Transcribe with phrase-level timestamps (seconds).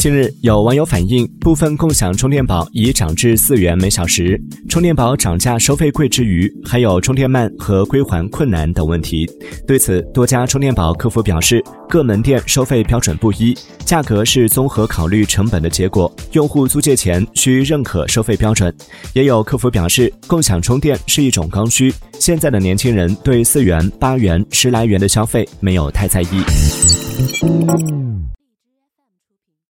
[0.00, 4.40] 近日有网友反映部分共享充电宝已涨至四元每小时。
[4.66, 9.30] 充电宝涨价收费贵之余还有充电慢和归还困难等问题。
[9.66, 18.74] 对此多家充电宝客服表示各门店收费标准不一价格是综合考虑成本的结果用户租借前需认可收费标准。
[19.12, 28.09] 也有客服表示共享充电是一种刚需现在的年轻人对四元八元十来元的消费没有太在意。